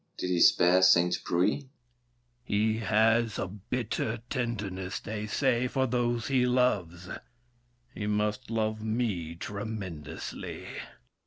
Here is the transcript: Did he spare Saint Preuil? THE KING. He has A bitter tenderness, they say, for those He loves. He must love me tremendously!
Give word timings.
Did 0.17 0.31
he 0.31 0.39
spare 0.39 0.81
Saint 0.81 1.23
Preuil? 1.23 1.47
THE 1.51 1.57
KING. 1.59 1.69
He 2.43 2.77
has 2.79 3.37
A 3.37 3.47
bitter 3.47 4.17
tenderness, 4.31 4.99
they 4.99 5.27
say, 5.27 5.67
for 5.67 5.85
those 5.85 6.25
He 6.27 6.43
loves. 6.47 7.07
He 7.93 8.07
must 8.07 8.49
love 8.49 8.81
me 8.83 9.35
tremendously! 9.35 10.65